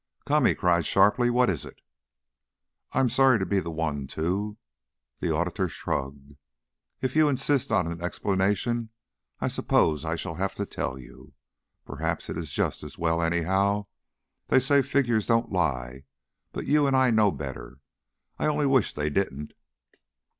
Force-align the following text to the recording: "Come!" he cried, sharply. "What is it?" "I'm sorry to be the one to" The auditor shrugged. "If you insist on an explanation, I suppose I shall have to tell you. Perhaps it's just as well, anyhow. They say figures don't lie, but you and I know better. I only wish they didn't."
"Come!" 0.25 0.45
he 0.47 0.55
cried, 0.55 0.87
sharply. 0.87 1.29
"What 1.29 1.47
is 1.47 1.63
it?" 1.63 1.79
"I'm 2.91 3.07
sorry 3.07 3.37
to 3.37 3.45
be 3.45 3.59
the 3.59 3.69
one 3.69 4.07
to" 4.07 4.57
The 5.21 5.31
auditor 5.31 5.69
shrugged. 5.69 6.37
"If 7.01 7.15
you 7.15 7.29
insist 7.29 7.71
on 7.71 7.85
an 7.85 8.01
explanation, 8.01 8.89
I 9.41 9.47
suppose 9.47 10.03
I 10.03 10.15
shall 10.15 10.33
have 10.33 10.55
to 10.55 10.65
tell 10.65 10.97
you. 10.97 11.33
Perhaps 11.85 12.31
it's 12.31 12.51
just 12.51 12.81
as 12.81 12.97
well, 12.97 13.21
anyhow. 13.21 13.85
They 14.47 14.59
say 14.59 14.81
figures 14.81 15.27
don't 15.27 15.51
lie, 15.51 16.05
but 16.51 16.65
you 16.65 16.87
and 16.87 16.95
I 16.97 17.11
know 17.11 17.29
better. 17.29 17.77
I 18.39 18.47
only 18.47 18.65
wish 18.65 18.93
they 18.95 19.11
didn't." 19.11 19.53